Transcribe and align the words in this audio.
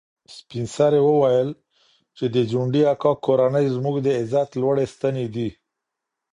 سپین 0.35 0.65
سرې 0.75 0.99
وویل 1.05 1.49
چې 2.17 2.25
د 2.33 2.35
ځونډي 2.51 2.81
اکا 2.93 3.11
کورنۍ 3.25 3.65
زموږ 3.75 3.95
د 4.01 4.07
عزت 4.19 4.49
لوړې 4.61 4.85
ستنې 4.93 5.25
دي. 5.35 5.49